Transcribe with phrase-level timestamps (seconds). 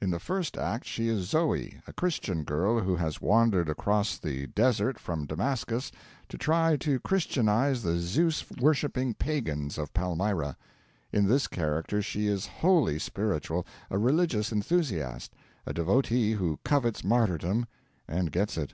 [0.00, 4.46] In the first act she is Zoe a Christian girl who has wandered across the
[4.46, 5.92] desert from Damascus
[6.30, 10.56] to try to Christianise the Zeus worshipping pagans of Palmyra.
[11.12, 15.34] In this character she is wholly spiritual, a religious enthusiast,
[15.66, 17.66] a devotee who covets martyrdom
[18.08, 18.72] and gets it.